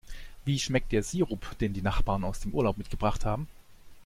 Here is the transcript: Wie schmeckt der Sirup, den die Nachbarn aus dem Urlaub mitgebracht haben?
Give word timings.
Wie 0.45 0.57
schmeckt 0.57 0.93
der 0.93 1.03
Sirup, 1.03 1.55
den 1.59 1.73
die 1.73 1.83
Nachbarn 1.83 2.23
aus 2.23 2.39
dem 2.39 2.55
Urlaub 2.55 2.75
mitgebracht 2.79 3.23
haben? 3.23 3.47